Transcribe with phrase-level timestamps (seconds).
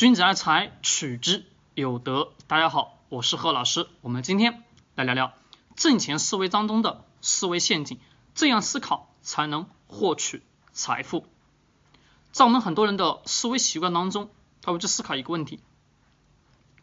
[0.00, 2.32] 君子爱财，取之有德。
[2.46, 3.86] 大家好，我是贺老师。
[4.00, 5.34] 我们今天来聊聊
[5.76, 8.00] 挣钱思维当中的思维陷阱，
[8.34, 10.42] 这样思考才能获取
[10.72, 11.26] 财富。
[12.32, 14.30] 在我们很多人的思维习惯当中，
[14.62, 15.60] 他会去思考一个问题：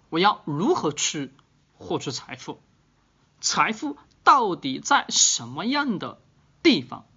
[0.10, 1.34] 我要如何去
[1.74, 2.62] 获取财富？
[3.42, 6.20] 财富到底在什么样的
[6.62, 7.08] 地方？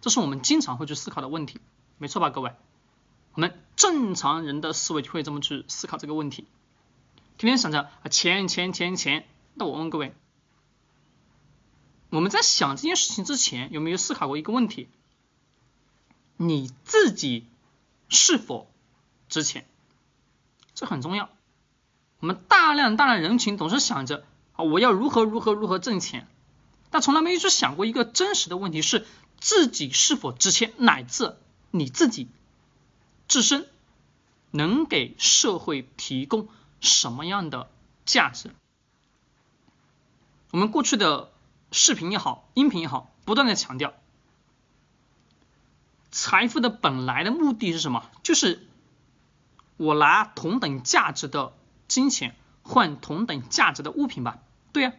[0.00, 1.58] 这是我们经常会去思考的问题，
[1.96, 2.54] 没错吧，各位？
[3.34, 6.48] 我们正常人的思维就会这么去思考这个问题，
[7.38, 9.24] 天天想着啊钱钱钱钱。
[9.54, 10.16] 那我问各位，
[12.10, 14.88] 我们在想这件事情之前，有没有思考过一个问题？
[16.36, 17.46] 你自己
[18.08, 18.68] 是否
[19.28, 19.64] 值钱？
[20.74, 21.30] 这很重要。
[22.18, 26.26] 我们大量大量人群总是想着啊我要如何如何如何挣钱，
[26.90, 29.06] 但从来没有去想过一个真实的问题是
[29.38, 31.36] 自己是否值钱，乃至
[31.70, 32.26] 你自己。
[33.28, 33.68] 自身
[34.50, 36.48] 能给社会提供
[36.80, 37.70] 什么样的
[38.04, 38.50] 价值？
[40.50, 41.30] 我们过去的
[41.70, 43.92] 视频也好，音频也好，不断的强调，
[46.10, 48.10] 财富的本来的目的是什么？
[48.22, 48.66] 就是
[49.76, 51.52] 我拿同等价值的
[51.86, 54.38] 金钱换同等价值的物品吧？
[54.72, 54.94] 对呀，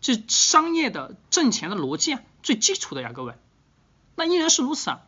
[0.00, 3.34] 这商业的挣钱的逻辑啊，最基础的呀，各位。
[4.16, 5.02] 那依然是如此啊，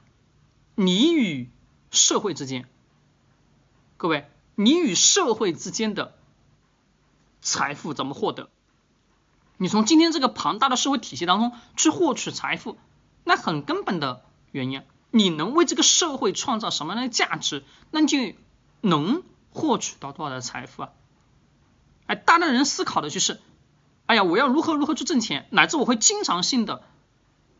[0.74, 1.48] 你与
[1.90, 2.68] 社会之间，
[3.96, 6.14] 各位，你与社会之间的
[7.40, 8.48] 财富怎么获得？
[9.56, 12.78] 你从今天这个庞大的社会体系当中去获取财富，
[13.24, 18.34] 那很根本的原因，你能为这个社会创造什么样的价值，那就
[18.80, 20.90] 能获取到多少的财富啊？
[22.06, 23.40] 哎，大量人思考的就是，
[24.06, 26.84] 哎呀，我要如何如何去挣钱，乃至我会经常性的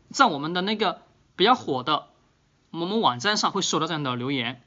[0.09, 1.01] 在我们的那个
[1.35, 2.07] 比较火的。
[2.71, 4.63] 某某网站上会收到这样的留言，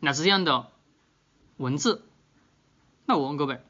[0.00, 0.70] 乃至这样的
[1.56, 2.04] 文字，
[3.06, 3.62] 那我问各位，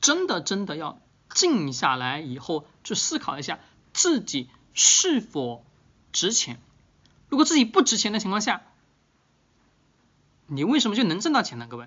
[0.00, 1.00] 真的真的要
[1.32, 3.60] 静下来以后去思考一下
[3.92, 5.64] 自己是否
[6.12, 6.60] 值钱？
[7.28, 8.62] 如果自己不值钱的情况下，
[10.46, 11.68] 你为什么就能挣到钱呢？
[11.70, 11.86] 各位，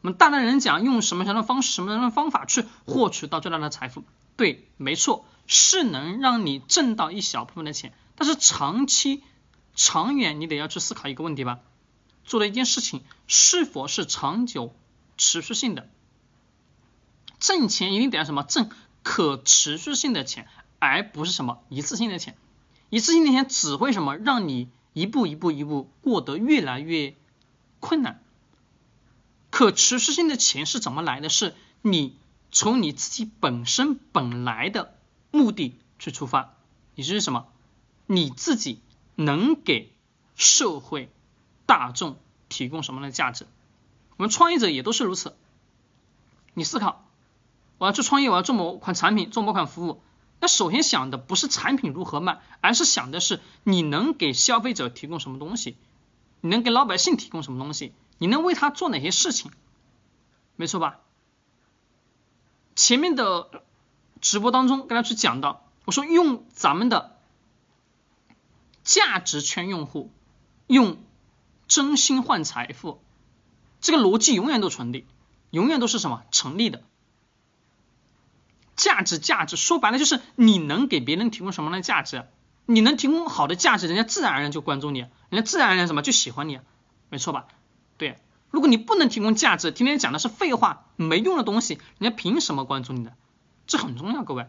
[0.00, 4.04] 我们大量人讲用什么样的方式、什么样的方法去获取到最大的财富？
[4.36, 5.26] 对，没错。
[5.46, 9.22] 是能让你挣到一小部分的钱，但是长期、
[9.74, 11.60] 长远你得要去思考一个问题吧，
[12.24, 14.74] 做的一件事情是否是长久、
[15.16, 15.88] 持续性的？
[17.38, 18.44] 挣钱一定得要什么？
[18.44, 18.70] 挣
[19.02, 20.46] 可持续性的钱，
[20.78, 22.36] 而不是什么一次性的钱。
[22.88, 24.16] 一次性的钱只会什么？
[24.16, 27.16] 让你一步一步、一步过得越来越
[27.80, 28.22] 困难。
[29.50, 31.28] 可持续性的钱是怎么来的？
[31.28, 32.16] 是你
[32.52, 34.94] 从你自己本身本来的。
[35.32, 36.54] 目的去出发，
[36.94, 37.48] 也就是什么？
[38.06, 38.80] 你自己
[39.14, 39.90] 能给
[40.36, 41.10] 社会
[41.66, 42.16] 大众
[42.48, 43.46] 提供什么样的价值？
[44.18, 45.34] 我们创业者也都是如此。
[46.52, 47.04] 你思考，
[47.78, 50.02] 我要去创业，我要做某款产品，做某款服务，
[50.38, 55.78] 那首先想的不是产品如何卖，而是想的是你能给消费者提供什么东西，
[56.42, 59.50] 你能给老百姓提供什么东西，你能为他做哪些事情？
[60.56, 61.00] 没错吧？
[62.76, 63.64] 前面的。
[64.22, 67.18] 直播当中跟他去讲到，我说用咱们的
[68.84, 70.10] 价值圈用户
[70.66, 70.96] 用
[71.66, 73.02] 真心换财富，
[73.80, 75.06] 这个逻辑永远都成立，
[75.50, 76.82] 永远都是什么成立的？
[78.76, 82.24] 价值价值说白了就是你能给别人提供什么样的价值？
[82.64, 86.60] 你能提供好的价值，人家自然而然就关注你，人家自然而然什么就喜欢你，
[87.10, 87.48] 没错吧？
[87.98, 88.18] 对，
[88.50, 93.12] 如果你不能提供价值，天天讲的是废话没用的东西，人家凭什么关注你呢？
[93.66, 94.46] 这很重要，各位。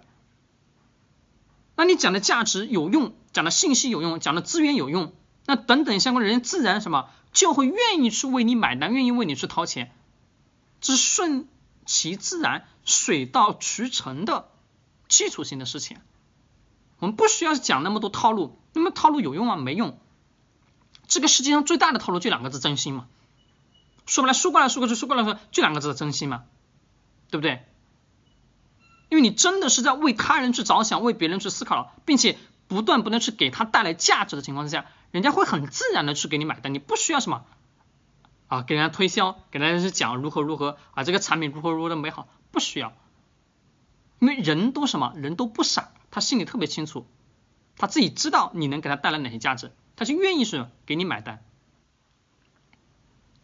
[1.76, 5.14] 那你讲的价值有用，讲的信息有用，讲的资源有用，
[5.46, 9.92] 那等等相关的人自然什么就会愿意去为你买单，愿意为你去掏钱，
[10.82, 11.48] 这是顺
[11.86, 14.50] 其自然、水到渠成的
[15.08, 15.98] 基础性的事情。
[17.00, 19.56] 我们不需要讲那么多套路，那么套路有用吗？
[19.56, 19.98] 没用。
[21.08, 23.08] 这个世界上最大的套路就两个字：真心嘛。
[24.06, 26.44] 说不来，说过来说过去，说过来说就两个字：真心嘛，
[27.30, 27.66] 对不对？
[29.14, 32.36] 因为你真的是在为他人去着想，为别人去思考，并且
[32.68, 36.74] 不断不断去给他带来价值的情况之下，人家会很自然的去给你买单。
[36.74, 37.46] 你不需要什么
[38.48, 42.92] 啊，给人家推销，给人家去讲如何如何啊，这个产品如何如何的美好，不需要。
[44.18, 47.06] 因为人都什么，人都不傻，他心里特别清楚，
[47.78, 51.46] 他自己知道你能给他带来哪些价值，他就愿意是给你买单。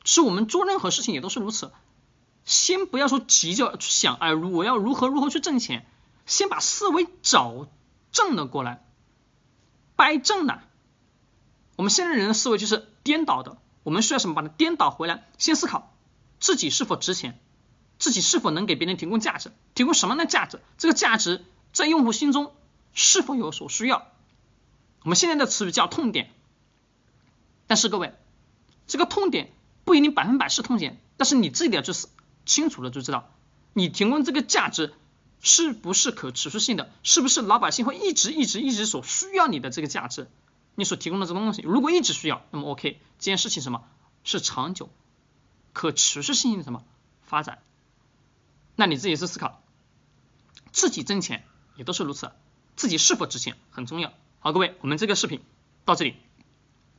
[0.04, 1.72] 是我们做任何事情也都是如此。
[2.46, 5.86] 先不要说急着去想，哎，我要如何如何去挣钱，
[6.26, 7.68] 先把思维找
[8.12, 8.86] 正了过来，
[9.96, 10.64] 掰正了。
[11.76, 14.36] 我们现在人的思维就是颠倒的，我们需要什么？
[14.36, 15.96] 把它颠倒回来，先思考
[16.40, 17.40] 自己是否值钱，
[17.98, 20.60] 自己是否能给别人提供价值，提供什么样的价值？
[20.78, 22.54] 这个价值在用户心中
[22.94, 24.08] 是否有所需要？
[25.04, 26.34] 我们现在的词语叫痛点，
[27.68, 28.14] 但是各位，
[28.88, 29.54] 这个痛点
[29.86, 32.08] 不一定百分百是痛点，但是你自己要就是
[32.50, 33.30] 清楚的就知道，
[33.74, 34.92] 你提供这个价值
[35.40, 40.28] 是不是可持续性的，是不是老百姓会一直一直一直所需要你的这个价值？
[40.74, 43.84] 你所提供的这个东西，如果一直需要，那么 OK，这件事情什么
[44.24, 44.90] 是长久、
[45.74, 46.84] 可持续性的什么
[47.22, 47.60] 发展？
[48.76, 49.62] 那你自己是思考，
[50.72, 51.46] 自己挣钱
[51.76, 52.32] 也都是如此，
[52.76, 54.12] 自己是否值钱很重要。
[54.40, 55.42] 好，各位，我们这个视频
[55.86, 56.16] 到这里，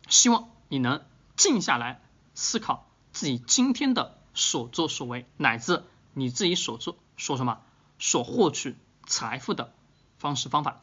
[0.09, 1.03] 希望你能
[1.37, 2.01] 静下来
[2.35, 5.85] 思考自己今天的所作所为，乃至
[6.15, 7.61] 你自己所做说什么
[7.99, 8.75] 所获取
[9.07, 9.73] 财富的
[10.19, 10.81] 方式方法。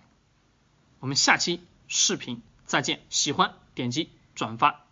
[1.00, 4.87] 我们下期视频再见，喜欢点击转发。